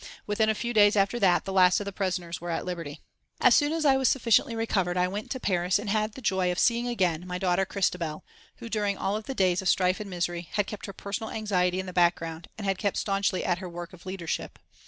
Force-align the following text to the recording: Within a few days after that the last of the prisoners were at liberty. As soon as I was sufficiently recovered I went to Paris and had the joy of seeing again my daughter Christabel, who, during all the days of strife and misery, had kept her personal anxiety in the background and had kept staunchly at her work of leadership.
Within 0.25 0.49
a 0.49 0.55
few 0.55 0.73
days 0.73 0.95
after 0.95 1.19
that 1.19 1.45
the 1.45 1.53
last 1.53 1.79
of 1.79 1.85
the 1.85 1.91
prisoners 1.91 2.41
were 2.41 2.49
at 2.49 2.65
liberty. 2.65 3.01
As 3.39 3.53
soon 3.53 3.71
as 3.71 3.85
I 3.85 3.97
was 3.97 4.09
sufficiently 4.09 4.55
recovered 4.55 4.97
I 4.97 5.07
went 5.07 5.29
to 5.29 5.39
Paris 5.39 5.77
and 5.77 5.91
had 5.91 6.13
the 6.13 6.23
joy 6.23 6.51
of 6.51 6.57
seeing 6.57 6.87
again 6.87 7.27
my 7.27 7.37
daughter 7.37 7.67
Christabel, 7.67 8.25
who, 8.55 8.67
during 8.67 8.97
all 8.97 9.21
the 9.21 9.35
days 9.35 9.61
of 9.61 9.69
strife 9.69 9.99
and 9.99 10.09
misery, 10.09 10.49
had 10.53 10.65
kept 10.65 10.87
her 10.87 10.93
personal 10.93 11.29
anxiety 11.31 11.79
in 11.79 11.85
the 11.85 11.93
background 11.93 12.47
and 12.57 12.65
had 12.65 12.79
kept 12.79 12.97
staunchly 12.97 13.45
at 13.45 13.59
her 13.59 13.69
work 13.69 13.93
of 13.93 14.07
leadership. 14.07 14.57